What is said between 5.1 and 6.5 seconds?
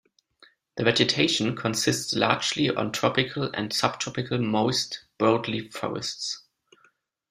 broadleaf forests.